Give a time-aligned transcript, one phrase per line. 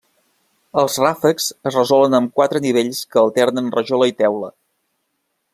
[0.83, 4.55] Els ràfecs es resolen amb quatre nivells que alternen rajola i teula.